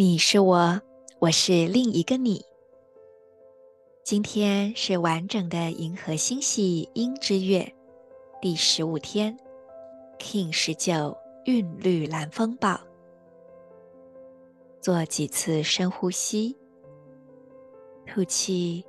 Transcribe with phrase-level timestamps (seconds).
[0.00, 0.80] 你是我，
[1.18, 2.42] 我是另一个你。
[4.02, 7.70] 今天是完整的银河星系鹰之月
[8.40, 9.36] 第十五天
[10.18, 11.14] ，King 十九
[11.44, 12.80] 韵律蓝风暴。
[14.80, 16.56] 做几次深呼吸，
[18.06, 18.82] 吐气，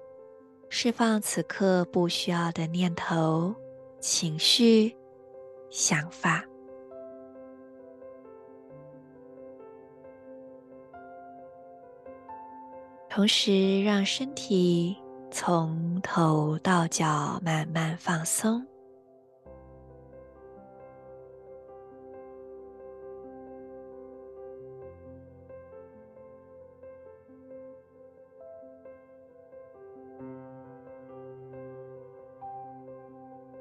[0.70, 3.54] 释放此刻不需要的念头、
[4.00, 4.96] 情绪、
[5.70, 6.46] 想法。
[13.14, 14.96] 同时，让身体
[15.30, 18.66] 从头到脚慢慢放松。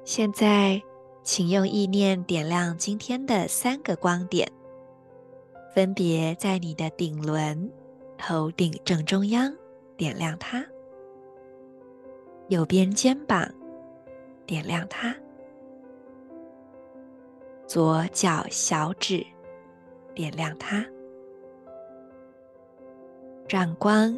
[0.05, 0.81] 现在，
[1.23, 4.49] 请用意念点亮今天的三个光点，
[5.75, 7.69] 分别在你的顶轮、
[8.23, 9.51] 头顶正中央
[9.97, 10.63] 点亮它；
[12.49, 13.51] 右边肩膀
[14.45, 15.11] 点亮它；
[17.65, 19.25] 左脚小指
[20.13, 20.85] 点亮它。
[23.49, 24.15] 让光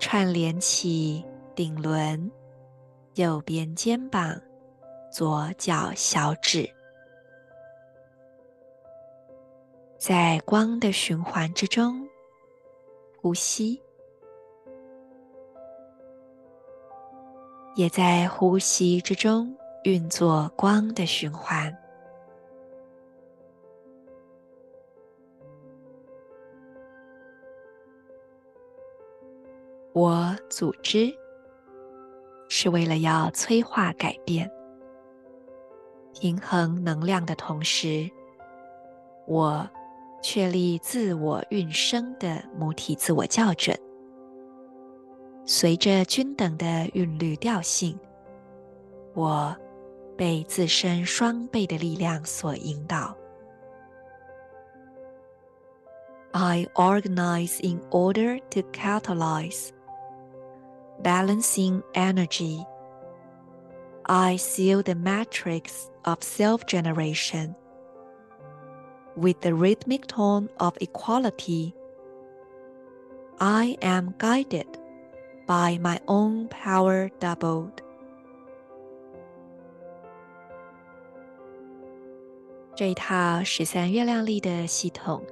[0.00, 2.28] 串联起顶轮、
[3.14, 4.36] 右边肩膀。
[5.12, 6.68] 左脚小指，
[9.98, 12.08] 在光的循环之中
[13.22, 13.82] 呼吸，
[17.76, 19.54] 也在呼吸之中
[19.84, 21.76] 运作光的循环。
[29.92, 31.14] 我组织
[32.48, 34.50] 是为了要催化改变。
[36.14, 38.10] 平衡能量的同时，
[39.26, 39.68] 我
[40.21, 43.77] 确立自我运生的母体自我校准。
[45.45, 47.99] 随着均等的韵律调性，
[49.13, 49.55] 我
[50.17, 53.15] 被自身双倍的力量所引导。
[56.31, 59.69] I organize in order to catalyze,
[61.01, 62.65] balancing energy.
[64.03, 67.55] I seal the matrix of self-generation
[69.16, 71.72] with the rhythmic tone of equality.
[73.38, 74.66] I am guided
[75.46, 77.72] by my own power doubled.
[82.74, 85.22] 这一套十三月亮历的系统，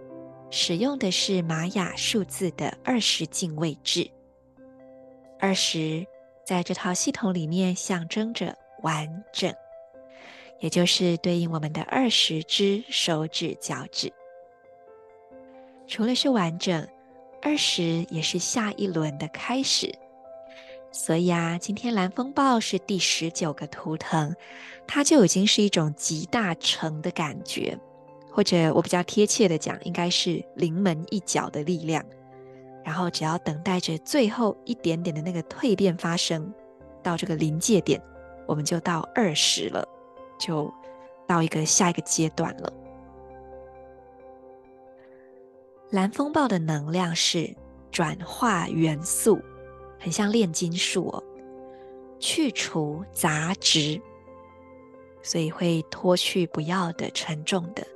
[0.50, 4.10] 使用的是玛雅数字的二十进位制。
[5.40, 6.06] 二十
[6.44, 8.56] 在这套系统里面象征着。
[8.82, 9.52] 完整，
[10.60, 14.12] 也就是对应我们的二十只手指脚趾。
[15.86, 16.86] 除了是完整，
[17.40, 19.94] 二十也是下一轮的开始。
[20.90, 24.34] 所以啊，今天蓝风暴是第十九个图腾，
[24.86, 27.78] 它就已经是一种集大成的感觉，
[28.30, 32.04] 或者我比较贴切的讲，应该是临门一脚的力量。
[32.84, 36.52] 然后只要等待着最后一点点的那个蜕变发生，
[37.02, 38.02] 到这个临界点。
[38.46, 39.86] 我们就到二十了，
[40.38, 40.72] 就
[41.26, 42.72] 到一个下一个阶段了。
[45.90, 47.54] 蓝风暴的能量是
[47.90, 49.40] 转化元素，
[49.98, 51.22] 很像炼金术哦，
[52.18, 54.00] 去除杂质，
[55.22, 57.86] 所以会脱去不要的、沉重的，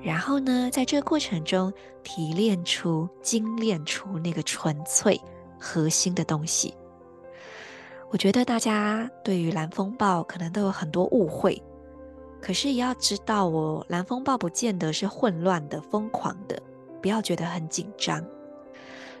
[0.00, 1.70] 然后呢，在这个过程中
[2.02, 5.20] 提炼出、精炼出那个纯粹
[5.60, 6.74] 核心的东西。
[8.10, 11.62] 我觉得大家对于蓝风暴可能都有很多误会，
[12.44, 16.62] 可是也要知道哦，蓝风暴不见得是混乱的、疯狂的，
[17.00, 18.22] 不要觉得很紧张。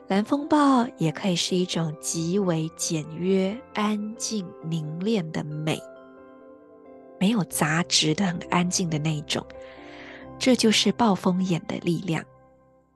[0.08, 5.80] 蓝风暴也可以是一种极为简约、安静、凝练的美，
[7.18, 9.42] 没有杂质的、很安静的那一种。
[10.38, 12.22] 这就是暴风眼的力量。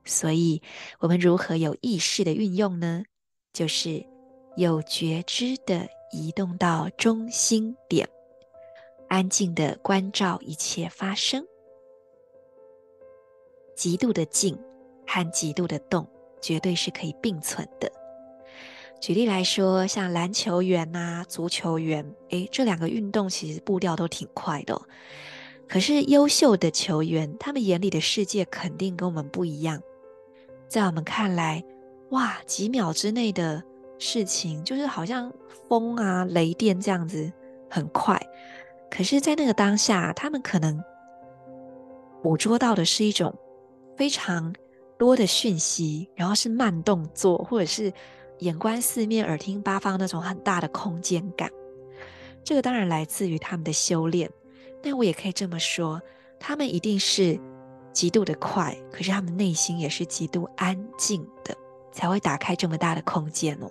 [0.05, 0.61] 所以，
[0.99, 3.03] 我们如何有意识的运用呢？
[3.55, 4.05] 就是。
[4.57, 8.09] 有觉知的移动到中心点，
[9.08, 11.46] 安静的关照一切发生。
[13.75, 14.58] 极度的静
[15.06, 16.06] 和极度的动，
[16.40, 17.90] 绝对是可以并存的。
[19.00, 24.81] 举例来说，像篮球员呐、足球员，诶，这两个运动其实步调都挺快的。
[25.69, 29.81] 可是优秀的球员，他们眼里的世界肯定跟我们不一样。
[30.66, 31.64] 在我们看来，
[32.10, 33.62] 哇，几秒之内的
[33.99, 35.32] 事情，就是好像
[35.69, 37.32] 风啊、雷电这样子
[37.70, 38.20] 很快。
[38.90, 40.82] 可是，在那个当下，他们可能
[42.23, 43.35] 捕捉到的是一种
[43.96, 44.55] 非常
[44.99, 47.93] 多的讯息，然后是慢动作，或者是。
[48.40, 51.50] 眼观四面，耳听八方，那种很大的空间感，
[52.44, 54.31] 这个当然来自于他们的修炼。
[54.81, 56.00] 但我也可以这么说，
[56.38, 57.37] 他们一定是
[57.93, 61.52] 极度的快，可是他们内心也是极度安静的，
[61.91, 63.69] 才会打开这么大的空间哦。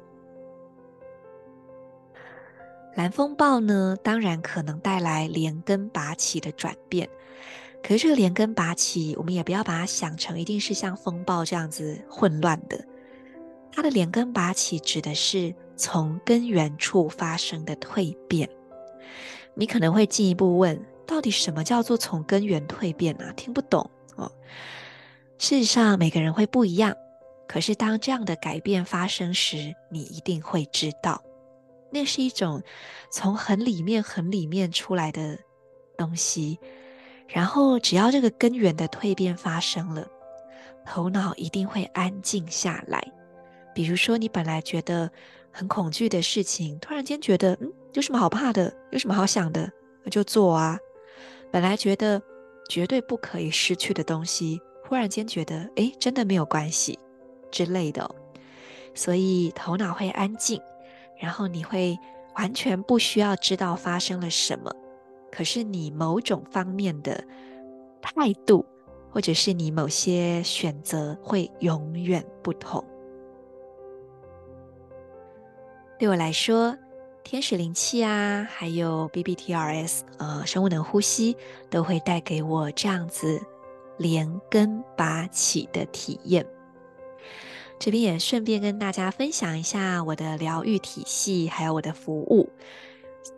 [2.98, 7.08] 蓝风暴呢，当然可能带来连根拔起的转变，
[7.84, 12.84] 可是这个连根拔起，我们也不要把它想成一定是像风暴这样子混乱的。
[13.72, 18.50] 它的连根拔起指的是从根源处发生的蜕变。
[19.54, 23.32] 你可能会进一步问，到底什么叫做从根源蜕变啊？
[23.34, 24.32] 听不懂哦。
[25.38, 26.96] 事实上，每个人会不一样。
[27.48, 31.22] 可是当这样的改变发生时，你一定会知道，
[31.92, 32.62] 那是一种
[33.10, 35.38] 从很里面、很里面出来的
[35.98, 36.60] 东西。
[37.28, 40.08] 然后，只要这个根源的蜕变发生了，
[40.86, 43.06] 头脑一定会安静下来。
[43.76, 45.12] 比如说，你本来觉得
[45.52, 48.74] 很恐惧的事情，突然间觉得，嗯，有什么好怕的？
[48.92, 49.70] 有什么好想的？
[50.04, 50.80] 那就做啊。
[51.52, 52.22] 本来觉得
[52.70, 56.98] 绝对不可以失去的东西，忽然间觉得，诶，真的没有关系
[57.52, 58.10] 之类的。
[58.96, 60.62] 所以头脑会安静，
[61.20, 61.98] 然后你会
[62.36, 64.72] 完全不需要知道发生了什么，
[65.32, 67.24] 可是你某种方面的
[68.02, 68.66] 态度，
[69.10, 72.84] 或者是你某些选择，会永远不同。
[76.00, 76.78] 对我来说，
[77.24, 81.36] 天使灵气啊，还有 BBTRS，呃，生物能呼吸，
[81.72, 83.42] 都会带给我这样子
[83.98, 86.46] 连根拔起的体验。
[87.80, 92.50] 这边也顺便跟大家分享一下我的疗愈体系，还有我的服务。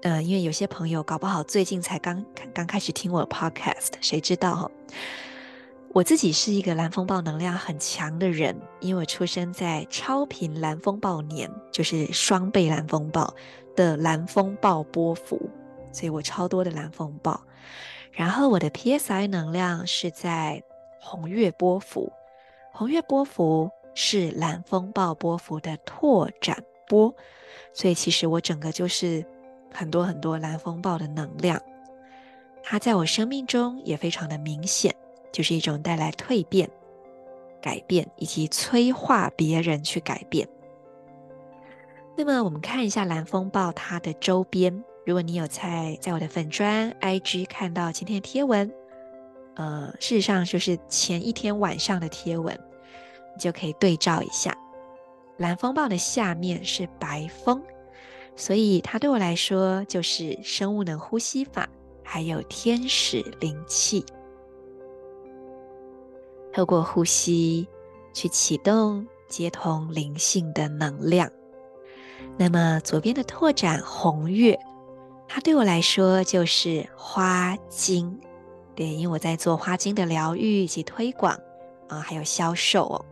[0.01, 4.71] 呃，因为有些朋友搞不好最近才刚刚开始听我的 Podcast，谁知道？
[5.91, 13.33] 我自己是一个蓝风暴能量很强的人，因为我出生在超频蓝风暴年，就是双倍蓝风暴
[13.75, 15.49] 的蓝风暴波幅，
[15.91, 17.41] 所以我超多的蓝风暴。
[18.11, 20.63] 然后我的 PSI 能量是在
[21.01, 22.13] 红月波幅，
[22.71, 27.13] 红月波幅是蓝风暴波幅的拓展波，
[27.73, 29.25] 所以其实我整个就是
[29.73, 31.61] 很多很多蓝风暴的能量，
[32.63, 34.95] 它在我生命中也非常的明显。
[35.31, 36.67] 就是一种带来蜕变、
[37.61, 40.47] 改变以及催化别人去改变。
[42.17, 44.83] 那么，我们看一下蓝风暴它的周边。
[45.05, 48.71] 如果你有在在我的粉专 IG 看到今天的贴文，
[49.55, 52.59] 呃，事实上就是前一天晚上的贴文，
[53.39, 54.55] 就可以对照一下。
[55.37, 57.63] 蓝风暴的下面是白风，
[58.35, 61.67] 所以它对我来说就是生物能呼吸法，
[62.03, 64.05] 还有天使灵气。
[66.51, 67.67] 透过呼吸
[68.13, 71.31] 去启动接通灵性的能量。
[72.37, 74.59] 那么左边的拓展红月，
[75.27, 78.19] 它对我来说就是花精。
[78.75, 81.37] 对，因为我在做花精的疗愈以及推广
[81.87, 83.05] 啊，还有销售哦。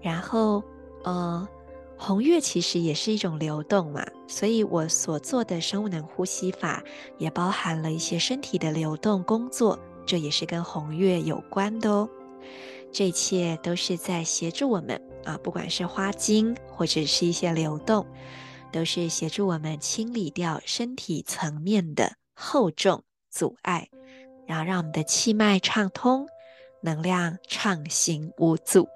[0.00, 0.62] 然后，
[1.04, 1.48] 呃，
[1.96, 6.82] 红月其实也是一种流动嘛，所以我所做的生物能呼吸法
[7.18, 12.08] 也包含了一些身体的流动工作，这也是跟红月有关的哦。
[12.92, 18.06] 这一切都是在协助我们啊，不管是花精或者是一些流动，
[18.70, 23.88] 都是协助我们清理掉身体层面的厚重阻碍，
[24.46, 26.26] 然后让我们的气脉畅通，
[26.82, 28.86] 能量畅行无阻。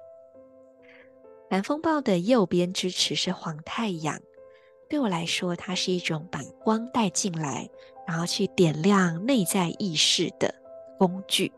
[1.49, 4.19] 蓝风暴的右边支持是黄太阳，
[4.87, 7.67] 对我来说，它是一种把光带进来，
[8.07, 10.53] 然后去点亮内在意识的
[10.99, 11.51] 工具。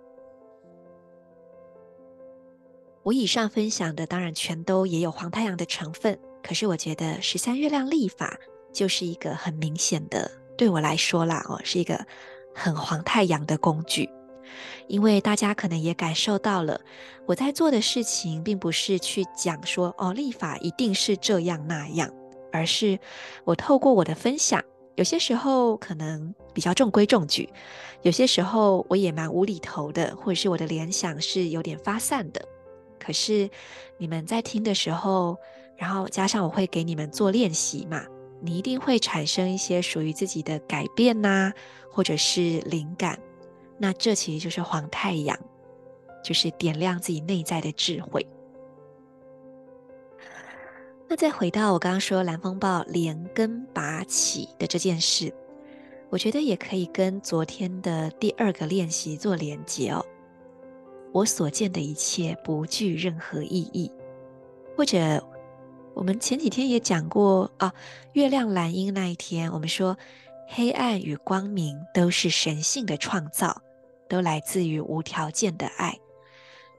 [3.04, 8.38] 我以上分享的当然全都也有黄太阳的成分，可是我觉得十三月亮历法
[8.72, 12.06] 就是一个很明显的，对我来说啦，哦，是一个
[12.56, 14.10] 很黄太阳的工具，
[14.88, 16.80] 因为大家可能也感受到了，
[17.26, 22.10] 我在做的事情并不是去讲说哦，立法一定是这样那样，
[22.52, 23.00] 而是
[23.44, 24.62] 我透过我的分享，
[24.96, 27.50] 有些时候可能比较中规中矩，
[28.02, 32.42] 有些时候我也蛮无厘头的，或者是我的联想是有点发散的。
[33.00, 33.50] 可是
[33.98, 35.38] 你们在听的时候，
[35.78, 38.06] 然后加上我会给你们做练习嘛，
[38.42, 41.52] 你一定会产生一些属于自己的改变呐、
[41.90, 43.18] 或者是灵感。
[43.82, 45.36] 那这其实就是黄太阳，
[46.24, 48.24] 就是点亮自己内在的智慧。
[51.10, 55.34] 那再回到我刚刚说蓝风暴连根拔起的这件事，
[56.12, 60.06] 我觉得也可以跟昨天的第二个练习做连接哦。
[61.12, 63.92] 我所见的一切不具任何意义，
[64.78, 65.28] 或者
[65.96, 67.74] 我们前几天也讲过啊，
[68.14, 69.98] 月亮蓝鹰那一天，我们说
[70.48, 73.62] 黑暗与光明都是神性的创造，
[74.12, 75.98] 都来自于无条件的爱。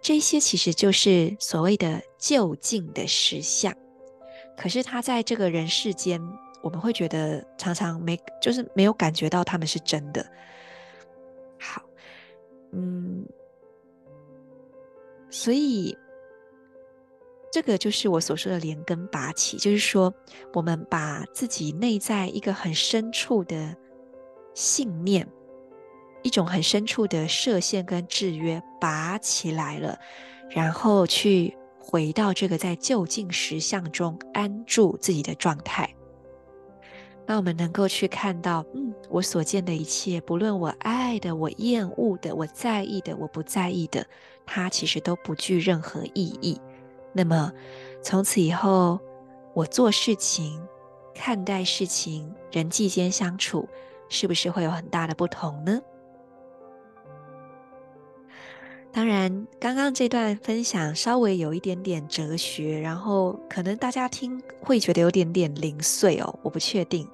[0.02, 3.74] 这些其实就是所谓的就近的实相。
[4.56, 6.20] 可是他在这个人世间，
[6.62, 10.24] 我们会觉得常常没，就是没有感觉到他们是真的。
[11.58, 11.82] 好，
[12.72, 13.26] 嗯。
[15.30, 15.96] 所以，
[17.50, 20.12] 这个就是我所说的连根拔起，就是说，
[20.52, 23.74] 我们把自己内在一个很深处的
[24.52, 25.26] 信念，
[26.22, 29.98] 一种很深处的设限跟制约拔起来了，
[30.48, 35.92] 然后去回到这个在就近实相中安住自己的状态。
[37.24, 44.04] 那我们能够去看到，嗯，我所见的一切，不论我爱的、我厌恶的、我在意的、我不在意的。
[44.44, 46.60] 它其实都不具任何意义。
[47.12, 47.52] 那么，
[48.02, 48.98] 从此以后，
[49.54, 50.60] 我做事情、
[51.14, 53.68] 看待事情、人际间相处，
[54.08, 55.80] 是不是会有很大的不同呢？
[58.92, 67.08] 当然，刚刚这段分享稍微有一点点哲学，然后可能大家听会觉得有点点零碎哦，我不确定。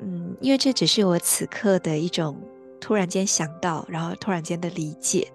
[0.00, 2.40] 嗯，因为这只是我此刻的一种
[2.80, 5.26] 突然间想到，然后突然间的理解。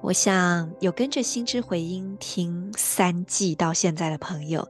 [0.00, 4.68] 我想有跟着心之回音听三季到现在的朋友，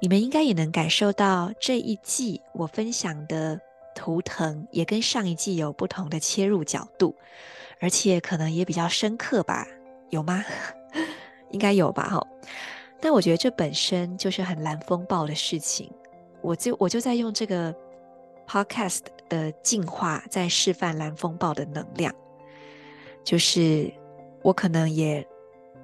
[0.00, 3.58] 你们应该也能感受到这一季我分享的
[3.94, 7.16] 图腾也跟上一季有不同的切入角度，
[7.80, 9.66] 而且可能也比较深刻吧？
[10.10, 10.44] 有吗？
[11.50, 12.08] 应该有吧？
[12.08, 12.26] 哈。
[13.00, 15.90] 但我觉得这本身就是很蓝风暴的事情，
[16.40, 17.74] 我就我就在用这个
[18.46, 22.14] podcast 的进化，在示范蓝风暴的能量，
[23.24, 23.92] 就是。
[24.42, 25.26] 我可能也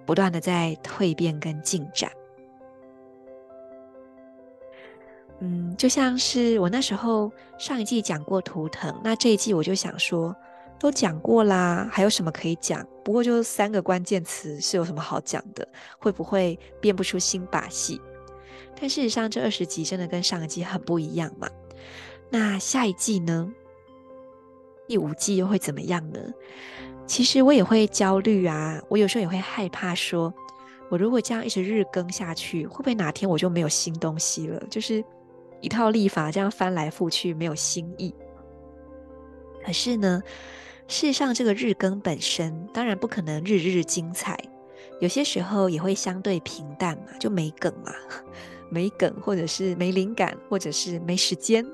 [0.07, 2.09] 不断的在蜕变跟进展，
[5.41, 10.37] 嗯，就像是我那时候上一季讲过图腾，那这一季我就想说，
[10.83, 12.85] 都讲过啦，还有什么可以讲？
[13.05, 15.67] 不过就三个关键词，是有什么好讲的？
[16.01, 18.01] 会不会变不出新把戏？
[18.75, 21.49] 但事实上，这二十集真的跟上一季很不一样嘛。
[22.31, 23.49] 那下一季呢？
[24.89, 26.19] 第五季又会怎么样呢？
[27.07, 30.35] 其实我也会焦虑啊，我有时候也会害怕说，
[30.91, 34.61] 我如果这样一直日更下去，会不会哪天我就没有新东西了？
[34.69, 35.05] 就是
[35.61, 38.13] 一套历法这样翻来覆去，没有新意。
[39.65, 40.21] 可是呢，
[40.89, 44.39] 事实上这个日更本身当然不可能日日精彩，
[45.01, 47.93] 有些时候也会相对平淡嘛，就没梗嘛，
[48.71, 51.65] 没梗，或者是没灵感，或者是没时间。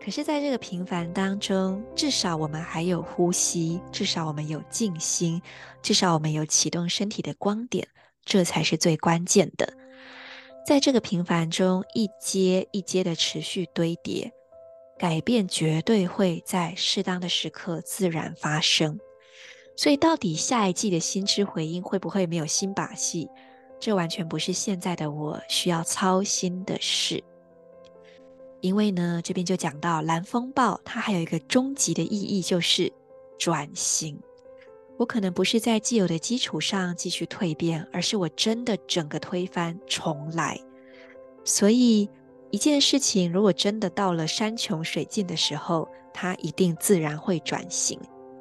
[0.00, 5.42] 可是，在这个平凡当中，至少我们还有呼吸，至少我们有静心，
[5.82, 7.88] 至少我们有启动身体的光点，
[8.24, 9.72] 这才是最关键的。
[10.66, 14.32] 在这个平凡中，一阶一阶的持续堆叠，
[14.98, 18.98] 改变绝对会在适当的时刻自然发生。
[19.76, 23.28] 所以，到底下一季的心之回音会不会没有新把戏？
[23.78, 27.22] 这完全不是现在的我需要操心的事。
[28.60, 32.92] 因为呢，这边就讲到蓝风暴，它还有一个终极的意义，就是
[33.38, 34.20] 转型。
[34.96, 40.60] 我可能不是在既有的基础上继续蜕变，而是我真的整个推翻重来。
[41.44, 42.10] 所以，
[42.50, 48.00] 一件事情如果真的到了山穷水尽的时候，它一定自然会转型。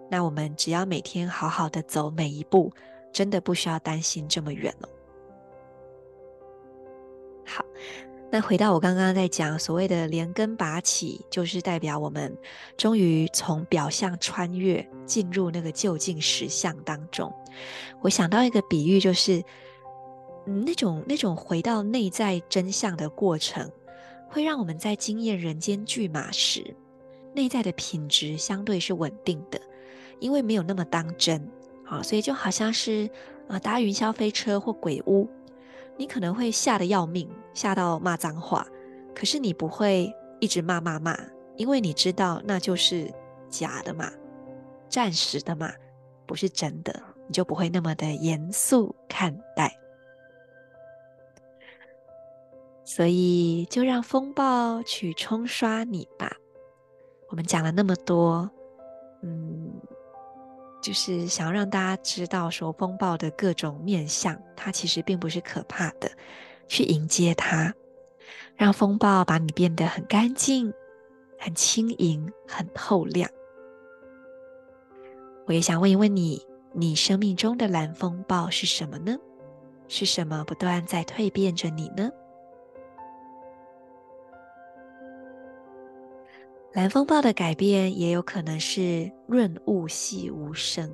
[0.09, 2.71] 那我们只要每天好好的走每一步，
[3.11, 4.89] 真的不需要担心这么远了。
[7.45, 7.65] 好。
[8.29, 12.37] 那回到我刚刚在讲所谓的连根拔起，就是代表我们
[12.75, 17.33] 终于从表象穿越，进入那个究竟实相当中。
[18.01, 19.41] 我想到一个比喻，就是，
[20.45, 23.71] 那种那种回到内在真相的过程，
[24.27, 26.75] 会让我们在经验人间剧码时，
[27.33, 29.59] 内在的品质相对是稳定的，
[30.19, 31.41] 因为没有那么当真
[31.85, 33.09] 啊，所以就好像是
[33.47, 35.27] 啊搭云霄飞车或鬼屋。
[35.99, 38.67] 你可能会吓得要命，吓到骂脏话，
[39.15, 41.17] 可是你不会一直骂骂骂，
[41.55, 43.11] 因为你知道那就是
[43.49, 44.11] 假的嘛，
[44.87, 45.73] 暂时的嘛，
[46.27, 49.75] 不是真的，你就不会那么的严肃看待。
[52.87, 56.31] 所以，就让风暴去冲刷你吧。
[57.27, 58.49] 我们讲了那么多，
[59.21, 59.73] 嗯，
[60.81, 66.09] 就是想要让大家知道，说风暴的各种面相，它其实并不是可怕的。
[66.69, 67.73] 去迎接它，
[68.55, 70.73] 让风暴把你变得很干净、
[71.37, 73.29] 很轻盈、很透亮。
[75.45, 76.41] 我也想问一问你，
[76.73, 79.17] 你生命中的蓝风暴是什么呢？
[79.89, 82.09] 是什么不断在蜕变着你呢？
[86.73, 90.93] 蓝风暴的改变也有可能是润物细无声。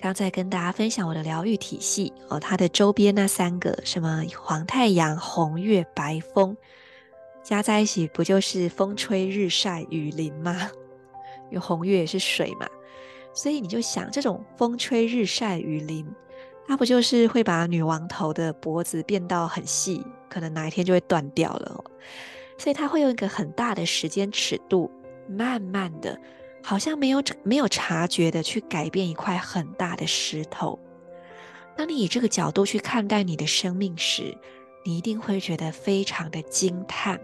[0.00, 6.56] 刚才跟大家分享我的疗愈体系哦，它的周边那三个什么黄太阳、红月、白风，
[7.42, 10.70] 加在一起不就是风吹日晒雨淋吗？
[11.50, 12.66] 因为红月也是水嘛，
[13.34, 16.06] 所以你就想这种风吹日晒雨淋，
[16.66, 21.84] 它不就是会把女王头的脖子变到很细，可能哪一天就会断掉了哦。
[22.60, 24.90] 所以它会用一个很大的时间尺度，
[25.26, 26.20] 慢慢的，
[26.62, 30.78] 好像没有没有察觉的去改变一块很大的石头。
[31.74, 34.36] 当你以这个角度去看待你的生命时，
[34.84, 37.18] 你一定会觉得非常的惊叹，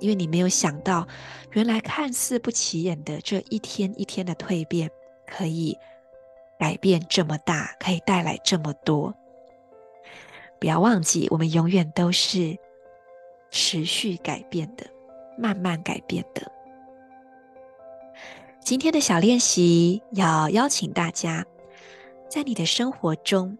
[0.00, 1.06] 因为你没有想到，
[1.52, 4.90] 原来看似不起眼的这一天一天的蜕变，
[5.24, 5.78] 可以
[6.58, 9.14] 改变这么大，可以带来这么多。
[10.58, 12.58] 不要忘记，我们永远都是。
[13.50, 14.86] 持续改变的，
[15.38, 16.50] 慢慢改变的。
[18.60, 21.44] 今天的小练习要邀请大家，
[22.28, 23.58] 在你的生活中，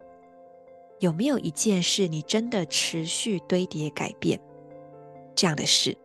[0.99, 4.39] 有没有一件事你真的持续堆叠改变
[5.35, 5.97] 这样的事，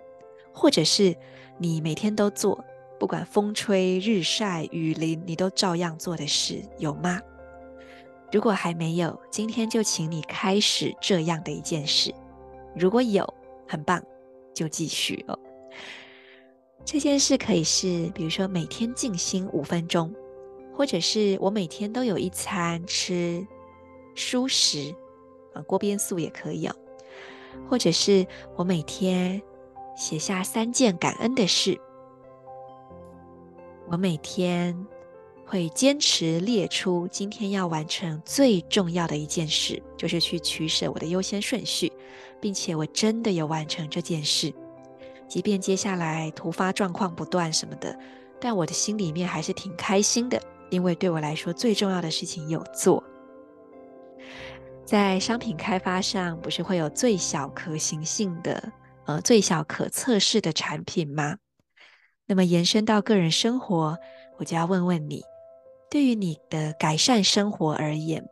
[0.54, 1.16] 或者是
[1.58, 2.64] 你每天都做，
[2.98, 7.22] 不管风吹日晒雨淋，你都照样做的事，有吗？
[8.32, 12.14] 如果还没有，今天就请你开始这样的一件事。
[12.76, 13.32] 如果有，
[13.68, 14.04] 很棒，
[14.54, 15.38] 就继续哦。
[16.84, 20.14] 这件事可以是，比如说每天静心五分钟，
[20.74, 23.46] 或者是我每天都有一餐吃
[24.16, 24.94] 蔬食，
[25.54, 26.76] 啊，锅边素也可以哦。
[27.70, 29.42] 或者是我每天
[29.96, 31.80] 写下三件感恩的事，
[33.90, 34.86] 我每天
[35.46, 41.92] 会坚持列出今天要完成最重要的一件事，就是去取舍我的优先顺序。
[42.46, 44.54] 并且我真的有完成这件事，
[45.28, 47.98] 即便接下来突发状况不断什么的，
[48.40, 53.04] 但我的心里面还是挺开心的，因为对我来说最重要的事情有做。
[54.86, 58.72] 在商品开发上，不是会有最小可行性的，
[59.08, 61.38] 呃，最小可测试的产品吗？
[62.28, 63.98] 那么延伸到个人生活，
[64.38, 65.24] 我就要问问你，
[65.90, 68.24] 对于你的改善生活而言，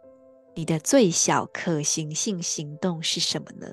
[0.53, 3.65] 你的最小可行性行动是什么呢？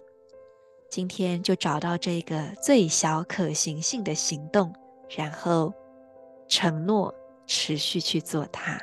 [0.91, 4.75] 今天就找到这个最小可行性的行动，
[5.09, 5.73] 然后
[6.49, 7.15] 承诺
[7.47, 8.77] 持续去做它。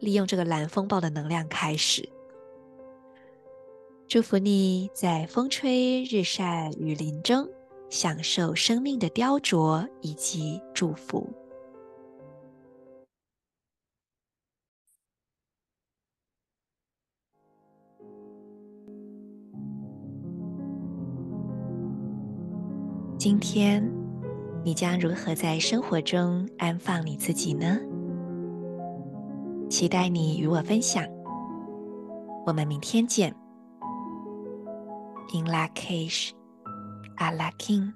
[0.00, 2.08] 利用这个蓝风暴的能量开始，
[4.08, 7.46] 祝福你在风吹日晒雨淋中
[7.90, 11.28] 享受生命的雕琢以及祝福。
[23.24, 23.88] 今天
[24.64, 27.78] 你将如何在生活中安放你自己呢？
[29.70, 31.04] 期待你与我分享。
[32.44, 33.32] 我们明天见。
[35.32, 36.32] In Lak'ech,
[37.16, 37.92] Ala K'in